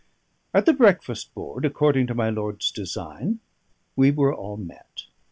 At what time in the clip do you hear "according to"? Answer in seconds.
1.63-2.15